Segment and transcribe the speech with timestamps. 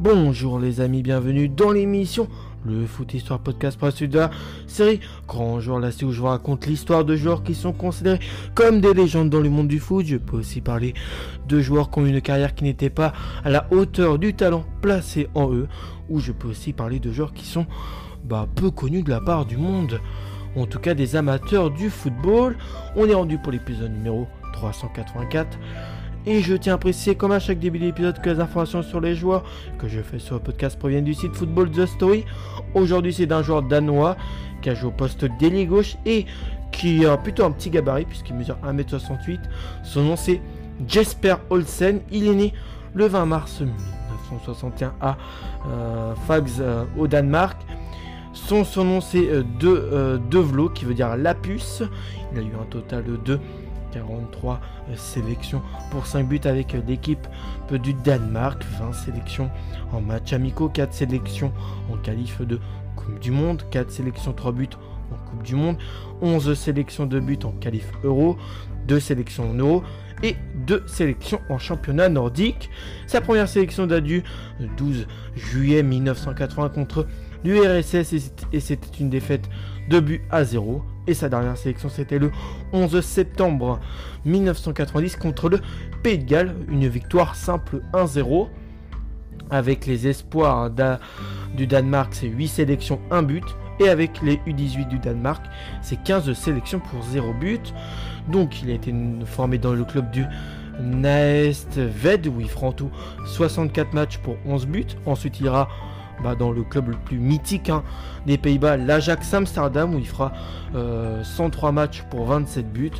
[0.00, 2.28] Bonjour les amis, bienvenue dans l'émission
[2.64, 4.30] Le Foot Histoire Podcast pour de la
[4.68, 8.20] série Grand Joueur, là où je vous raconte l'histoire de joueurs qui sont considérés
[8.54, 10.06] comme des légendes dans le monde du foot.
[10.06, 10.94] Je peux aussi parler
[11.48, 13.12] de joueurs qui ont une carrière qui n'était pas
[13.44, 15.66] à la hauteur du talent placé en eux.
[16.08, 17.66] Ou je peux aussi parler de joueurs qui sont
[18.22, 20.00] bah, peu connus de la part du monde.
[20.56, 22.56] En tout cas des amateurs du football.
[22.94, 25.58] On est rendu pour l'épisode numéro 384.
[26.26, 29.14] Et je tiens à préciser, comme à chaque début d'épisode, que les informations sur les
[29.14, 29.44] joueurs
[29.78, 32.24] que je fais sur le podcast proviennent du site Football The Story.
[32.74, 34.16] Aujourd'hui, c'est d'un joueur danois
[34.60, 36.26] qui a joué au poste d'ailier gauche et
[36.72, 39.38] qui a plutôt un petit gabarit puisqu'il mesure 1m68.
[39.82, 40.40] Son nom, c'est
[40.86, 42.00] Jesper Olsen.
[42.10, 42.52] Il est né
[42.94, 45.16] le 20 mars 1961 à
[45.66, 47.58] euh, Fags euh, au Danemark.
[48.32, 51.82] Son surnom c'est euh, de, Devlo qui veut dire la puce.
[52.32, 53.40] Il a eu un total de
[53.98, 57.26] 43 euh, sélections pour 5 buts avec euh, l'équipe
[57.82, 59.50] du Danemark, 20 sélections
[59.92, 61.52] en match amicaux, 4 sélections
[61.92, 62.60] en qualif de
[62.96, 64.68] Coupe du Monde, 4 sélections 3 buts
[65.12, 65.76] en Coupe du Monde,
[66.22, 68.36] 11 sélections de buts en qualif euro,
[68.86, 69.82] 2 sélections en euro
[70.22, 72.70] et 2 sélections en championnat nordique.
[73.06, 74.24] Sa première sélection date du
[74.76, 77.06] 12 juillet 1980 contre
[77.44, 79.48] l'URSS et c'était une défaite
[79.88, 82.30] de but à 0 et sa dernière sélection c'était le
[82.72, 83.80] 11 septembre
[84.24, 85.60] 1990 contre le
[86.02, 88.48] Pays de Galles, une victoire simple 1-0
[89.50, 90.70] avec les espoirs
[91.56, 93.44] du Danemark, c'est 8 sélections, 1 but.
[93.80, 95.46] Et avec les U18 du Danemark,
[95.82, 97.72] c'est 15 sélections pour 0 but.
[98.26, 98.92] Donc il a été
[99.24, 100.24] formé dans le club du
[100.80, 102.90] Naest Ved où il fera en tout
[103.24, 104.86] 64 matchs pour 11 buts.
[105.06, 105.68] Ensuite il ira
[106.22, 107.82] bah, dans le club le plus mythique hein,
[108.26, 110.32] des Pays-Bas, l'Ajax Amsterdam, où il fera
[111.22, 112.90] 103 euh, matchs pour 27 buts,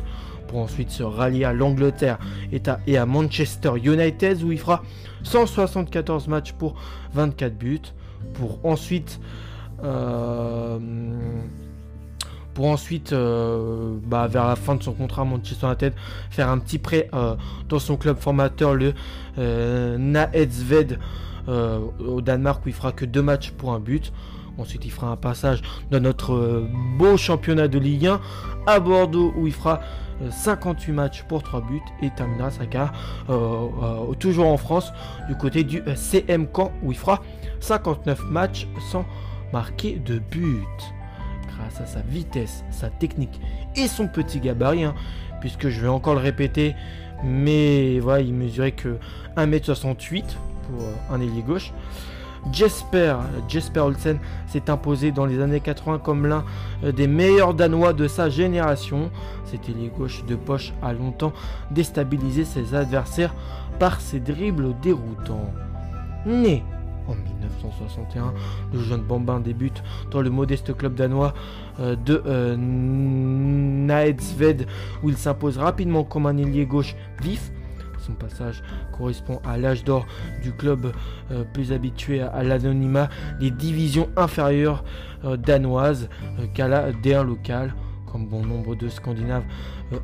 [0.47, 2.17] pour ensuite se rallier à l'Angleterre
[2.51, 4.83] et à, Manchester United, où il fera
[5.23, 6.75] 174 matchs pour
[7.13, 7.81] 24 buts,
[8.33, 9.19] pour ensuite...
[9.83, 10.77] Euh,
[12.55, 15.93] pour ensuite, euh, bah, vers la fin de son contrat Manchester United,
[16.29, 17.09] faire un petit prêt
[17.69, 18.93] dans son club formateur, le
[19.97, 20.99] Naedsved
[21.49, 24.13] euh, au Danemark où il fera que deux matchs pour un but.
[24.59, 28.21] Ensuite, il fera un passage dans notre euh, beau championnat de Ligue 1
[28.67, 29.79] à Bordeaux où il fera
[30.29, 32.93] 58 euh, matchs pour 3 buts et terminera sa carrière
[34.19, 34.91] toujours en France
[35.27, 37.23] du côté du CM Caen où il fera
[37.61, 39.05] 59 matchs sans
[39.51, 40.67] marquer de but.
[41.47, 43.41] Grâce à sa vitesse, sa technique
[43.75, 44.93] et son petit gabarit, hein,
[45.41, 46.75] puisque je vais encore le répéter,
[47.23, 48.97] mais voilà, il mesurait que
[49.35, 50.25] 1m68
[50.79, 51.73] euh, un ailier gauche.
[52.51, 53.15] Jesper,
[53.47, 56.45] Jesper Olsen s'est imposé dans les années 80 comme l'un
[56.83, 59.11] euh, des meilleurs Danois de sa génération.
[59.45, 61.33] Cet ailier gauche de poche a longtemps
[61.71, 63.33] déstabilisé ses adversaires
[63.77, 65.51] par ses dribbles déroutants.
[66.25, 66.63] Né
[67.07, 68.33] en 1961,
[68.73, 71.33] le jeune bambin débute dans le modeste club danois
[71.79, 72.55] euh, de euh,
[75.01, 77.51] où il s'impose rapidement comme un ailier gauche vif
[78.09, 80.05] son passage correspond à l'âge d'or
[80.41, 80.91] du club
[81.31, 83.09] euh, plus habitué à, l'anonymat
[83.39, 84.83] des divisions inférieures
[85.23, 86.09] euh, danoises
[86.39, 87.73] euh, qu'à la D1 locale.
[88.11, 89.43] Comme bon nombre de Scandinaves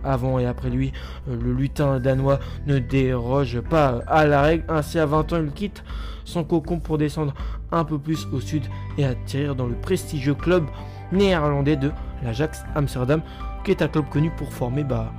[0.04, 0.94] avant et après lui,
[1.28, 4.64] le lutin danois ne déroge pas à la règle.
[4.70, 5.84] Ainsi, à 20 ans, il quitte
[6.24, 7.34] son cocon pour descendre
[7.72, 8.62] un peu plus au sud
[9.00, 10.66] et atterrir dans le prestigieux club
[11.12, 13.24] néerlandais de l'Ajax Amsterdam,
[13.64, 15.12] qui est un club connu pour former bah,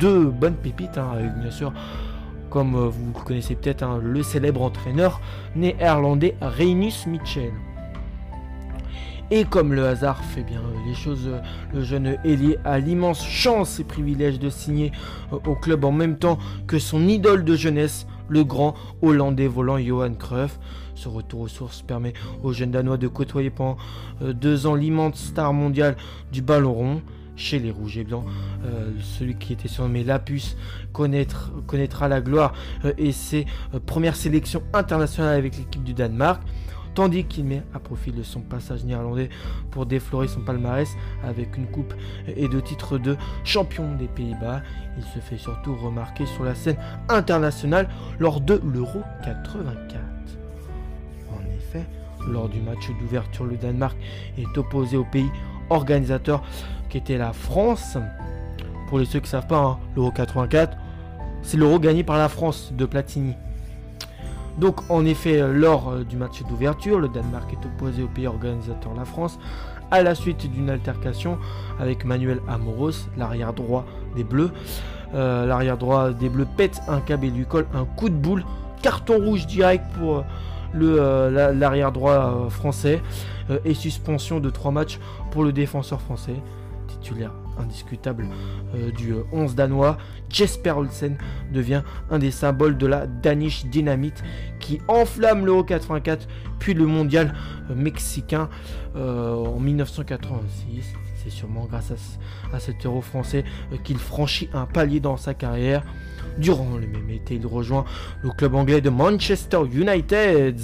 [0.00, 1.72] deux bonnes pépites, hein, avec bien sûr,
[2.48, 5.20] comme euh, vous connaissez peut-être, hein, le célèbre entraîneur
[5.54, 7.52] néerlandais Reinus Mitchell.
[9.30, 11.38] Et comme le hasard fait bien les choses, euh,
[11.72, 14.90] le jeune Elie a l'immense chance et privilège de signer
[15.32, 19.78] euh, au club en même temps que son idole de jeunesse, le grand Hollandais volant
[19.78, 20.58] Johan Cruyff.
[20.94, 23.78] Ce retour aux sources permet au jeune Danois de côtoyer pendant
[24.20, 25.96] deux ans l'immense star mondiale
[26.30, 27.02] du ballon rond
[27.40, 28.24] chez les Rouges et Blancs.
[28.64, 30.56] Euh, celui qui était surnommé Lapus
[30.92, 32.52] connaître, connaîtra la gloire
[32.84, 36.42] euh, et ses euh, premières sélections internationales avec l'équipe du Danemark.
[36.94, 39.30] Tandis qu'il met à profit de son passage néerlandais
[39.70, 40.88] pour déflorer son palmarès
[41.24, 41.94] avec une coupe
[42.26, 44.60] et deux titres de champion des Pays-Bas.
[44.98, 46.76] Il se fait surtout remarquer sur la scène
[47.08, 47.88] internationale
[48.18, 50.00] lors de l'Euro 84.
[51.30, 51.86] En effet,
[52.28, 53.96] lors du match d'ouverture, le Danemark
[54.36, 55.30] est opposé au pays
[55.70, 56.42] organisateur
[56.88, 57.96] qui était la France.
[58.88, 60.76] Pour les ceux qui ne savent pas, hein, l'Euro 84,
[61.42, 63.34] c'est l'Euro gagné par la France de Platini.
[64.58, 68.92] Donc en effet, lors euh, du match d'ouverture, le Danemark est opposé au pays organisateur
[68.94, 69.38] la France
[69.90, 71.38] à la suite d'une altercation
[71.80, 73.84] avec Manuel Amoros, l'arrière droit
[74.16, 74.52] des Bleus.
[75.12, 78.44] L'arrière droit des Bleus pète un câble et lui colle un coup de boule.
[78.82, 80.24] Carton rouge direct pour
[80.74, 83.00] l'arrière droit français
[83.64, 84.98] et suspension de 3 matchs
[85.30, 86.36] pour le défenseur français
[86.86, 88.28] titulaire indiscutable
[88.74, 91.16] euh, du 11 euh, danois, Jesper Olsen
[91.52, 94.22] devient un des symboles de la Danish Dynamite
[94.58, 96.26] qui enflamme l'Euro 84
[96.58, 97.34] puis le mondial
[97.70, 98.48] euh, mexicain
[98.94, 100.94] en 1986.
[101.22, 101.92] C'est sûrement grâce
[102.52, 103.44] à, cet euro français
[103.84, 105.82] qu'il franchit un palier dans sa carrière.
[106.38, 107.84] Durant le même été, il rejoint
[108.22, 110.58] le club anglais de Manchester United.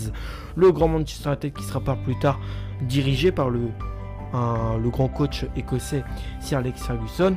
[0.57, 2.41] Le grand Manchester United qui sera par plus tard
[2.83, 3.69] dirigé par le
[4.33, 6.05] le grand coach écossais
[6.41, 7.37] Sir Alex Ferguson.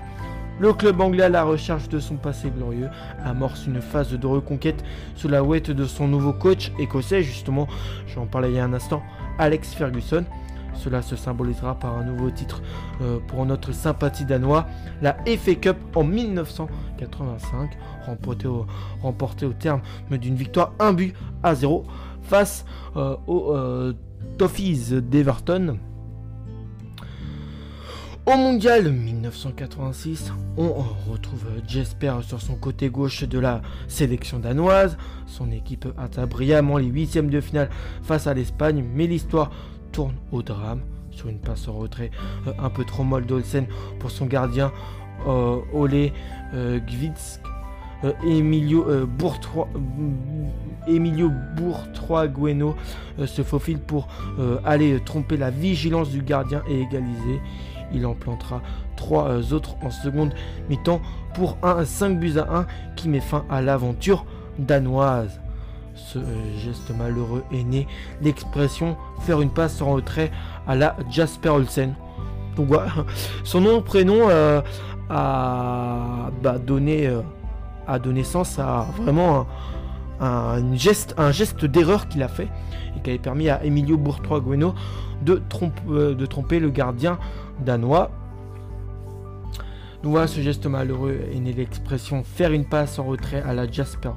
[0.60, 2.90] Le club anglais à la recherche de son passé glorieux
[3.24, 4.84] amorce une phase de reconquête
[5.16, 7.68] sous la ouette de son nouveau coach écossais, justement,
[8.14, 9.02] j'en parlais il y a un instant,
[9.38, 10.26] Alex Ferguson.
[10.76, 12.62] Cela se symbolisera par un nouveau titre
[13.02, 14.68] euh, pour notre sympathie danois,
[15.02, 18.66] la FA Cup en 1985, remporté au,
[19.02, 21.86] remporté au terme d'une victoire 1 but à 0
[22.22, 23.94] face euh, aux euh,
[24.38, 25.78] Toffees d'Everton.
[28.26, 30.70] Au mondial 1986, on
[31.12, 34.98] retrouve Jesper sur son côté gauche de la sélection danoise.
[35.26, 37.72] Son équipe atteint brillamment les huitièmes de finale
[38.04, 39.50] face à l'Espagne, mais l'histoire
[39.92, 40.82] tourne au drame
[41.12, 42.12] sur une passe en retrait
[42.48, 43.66] euh, un peu trop molle d'Olsen
[44.00, 44.72] pour son gardien
[45.28, 46.12] euh, Ole
[46.54, 47.42] euh, Gvitsk.
[48.26, 49.68] Emilio, Bourtrois,
[50.88, 51.30] Emilio
[52.34, 52.78] Gueno
[53.26, 54.08] se faufile pour
[54.64, 57.42] aller tromper la vigilance du gardien et égaliser.
[57.94, 58.62] Il en plantera
[58.96, 60.34] trois autres en seconde
[60.70, 61.02] mi-temps
[61.34, 64.26] pour un 5 buts à 1 qui met fin à l'aventure
[64.58, 65.42] danoise.
[66.08, 67.88] Ce euh, geste malheureux est né
[68.22, 70.32] l'expression faire une passe en retrait
[70.68, 71.94] à la Jasper Olsen.
[72.56, 72.70] Donc
[73.44, 74.62] son nom prénom euh,
[75.10, 77.10] a, bah, donné,
[77.88, 79.48] a donné sens à vraiment
[80.20, 82.48] un, geste, d'erreur qu'il a fait
[82.98, 84.74] et qui avait permis à Emilio Bourtrois-Gueno
[85.22, 85.42] de,
[86.14, 87.18] de tromper le gardien
[87.60, 88.12] danois.
[90.04, 93.70] Nous voilà ce geste malheureux est né l'expression faire une passe en retrait à la
[93.70, 94.12] Jasper,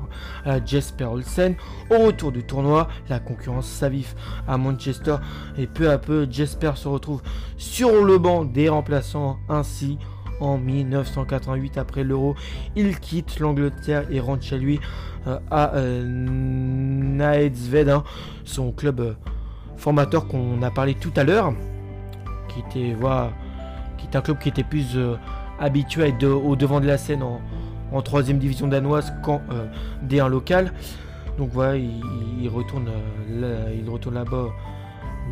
[0.44, 1.56] à Jasper Olsen.
[1.90, 4.14] Au retour du tournoi, la concurrence s'avive
[4.46, 5.16] à Manchester
[5.58, 7.22] et peu à peu Jasper se retrouve
[7.56, 9.38] sur le banc des remplaçants.
[9.48, 9.98] Ainsi,
[10.40, 12.36] en 1988 après l'Euro,
[12.76, 14.78] il quitte l'Angleterre et rentre chez lui
[15.26, 17.50] euh, à euh,
[18.44, 19.14] son club euh,
[19.76, 21.52] formateur qu'on a parlé tout à l'heure
[22.52, 23.32] qui était, voilà,
[23.98, 25.16] qui est un club qui était plus euh,
[25.62, 27.40] habitué à être au devant de la scène en,
[27.92, 29.66] en 3 division danoise qu'en euh,
[30.06, 30.72] D1 local.
[31.38, 32.88] Donc voilà, il, retourne,
[33.30, 34.48] euh, il retourne là-bas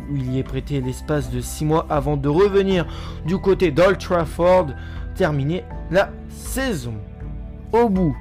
[0.09, 2.87] où il y est prêté l'espace de 6 mois avant de revenir
[3.25, 4.67] du côté d'Old Trafford,
[5.15, 6.95] terminer la saison.
[7.71, 8.17] Au bout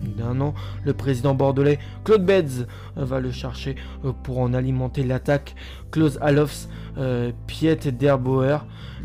[0.00, 0.54] d'un an,
[0.84, 2.66] le président bordelais Claude Beds
[2.96, 3.76] va le chercher
[4.22, 5.54] pour en alimenter l'attaque.
[5.90, 6.68] Klaus Alofs
[6.98, 8.58] euh, Piet Derbauer.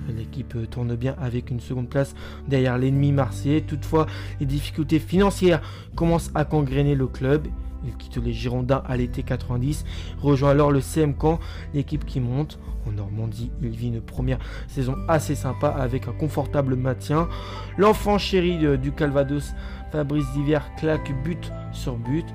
[0.10, 2.14] L'équipe tourne bien avec une seconde place
[2.48, 3.62] derrière l'ennemi marseillais.
[3.62, 4.06] Toutefois,
[4.40, 5.62] les difficultés financières
[5.96, 7.48] commencent à congréner le club.
[7.86, 9.86] Il quitte les Girondins à l'été 90,
[10.22, 11.40] rejoint alors le CM Caen,
[11.74, 12.60] l'équipe qui monte.
[12.86, 17.30] En Normandie, il vit une première saison assez sympa avec un confortable maintien.
[17.78, 19.54] L'enfant chéri du Calvados,
[19.92, 22.26] Fabrice Diver, claque but sur but.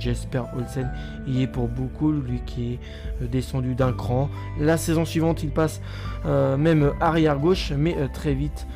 [0.00, 0.90] Jesper Olsen
[1.26, 2.78] y est pour beaucoup, lui qui est
[3.22, 4.28] euh, descendu d'un cran.
[4.58, 5.80] La saison suivante, il passe
[6.26, 8.66] euh, même arrière gauche, mais euh, très vite,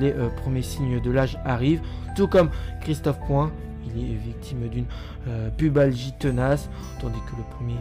[0.00, 1.82] les premiers signes de l'âge arrivent.
[2.16, 2.50] Tout comme
[2.80, 3.52] Christophe Point,
[4.00, 4.86] est victime d'une
[5.56, 6.68] pubalgie tenace,
[7.00, 7.78] tandis que le premier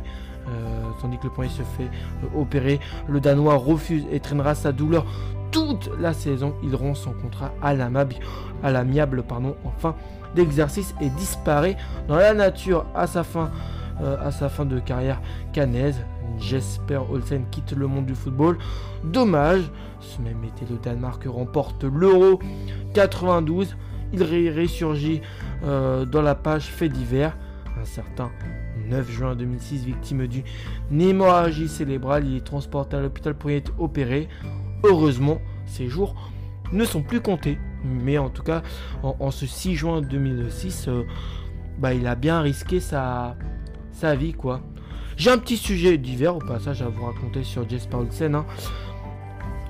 [0.99, 1.89] tandis que le premier se fait
[2.35, 2.79] opérer.
[3.07, 5.05] Le Danois refuse et traînera sa douleur
[5.51, 6.55] toute la saison.
[6.63, 9.95] Il rompt son contrat à l'amiable pardon, en fin
[10.35, 11.77] d'exercice et disparaît
[12.07, 13.51] dans la nature à sa fin,
[14.01, 15.21] euh, à sa fin de carrière
[15.53, 16.01] canaise.
[16.39, 18.57] Jesper Olsen quitte le monde du football.
[19.03, 19.63] Dommage,
[19.99, 22.39] ce même été le Danemark remporte l'Euro
[22.93, 23.75] 92.
[24.13, 25.21] Il ressurgit
[25.63, 27.37] euh, dans la page fait divers.
[27.81, 28.31] Un certain
[28.89, 33.71] 9 juin 2006, victime d'une hémorragie cérébrale, il est transporté à l'hôpital pour y être
[33.79, 34.27] opéré.
[34.83, 36.15] Heureusement, ses jours
[36.73, 37.57] ne sont plus comptés.
[37.83, 38.61] Mais en tout cas,
[39.01, 41.03] en, ce 6 juin 2006, euh,
[41.79, 43.35] bah, il a bien risqué sa,
[43.91, 44.61] sa vie, quoi.
[45.17, 48.35] J'ai un petit sujet divers au passage à vous raconter sur Jesper Olsen.
[48.35, 48.45] Hein.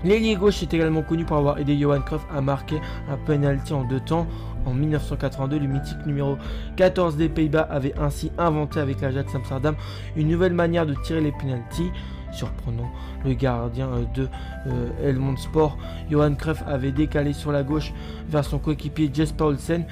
[0.04, 3.84] L'ailier gauche est également connu pour avoir aidé Johan Cruyff à marquer un penalty en
[3.84, 4.28] deux temps.
[4.66, 6.38] En 1982, le mythique numéro
[6.76, 9.76] 14 des Pays-Bas avait ainsi inventé avec l'Ajax Amsterdam
[10.16, 11.90] une nouvelle manière de tirer les penalties
[12.32, 12.90] surprenant
[13.26, 14.28] le gardien de
[15.04, 15.78] Helmond Sport.
[16.10, 17.92] Johan Kreff avait décalé sur la gauche
[18.30, 19.86] vers son coéquipier Jesper Olsen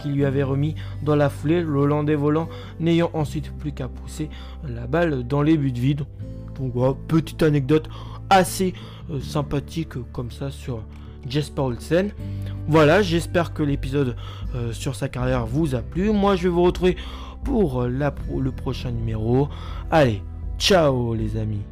[0.00, 2.48] qui lui avait remis dans la foulée, le Hollandais volant
[2.80, 4.28] n'ayant ensuite plus qu'à pousser
[4.66, 6.04] la balle dans les buts vides.
[7.08, 7.88] Petite anecdote
[8.30, 8.74] assez
[9.20, 10.82] sympathique comme ça sur
[11.26, 12.10] Jesper Olsen.
[12.66, 14.16] Voilà, j'espère que l'épisode
[14.54, 16.10] euh, sur sa carrière vous a plu.
[16.10, 16.96] Moi, je vais vous retrouver
[17.44, 19.48] pour euh, le prochain numéro.
[19.90, 20.22] Allez,
[20.58, 21.62] ciao les amis.